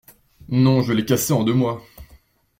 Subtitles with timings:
[0.49, 1.85] Non je l'ai cassé en deux mois.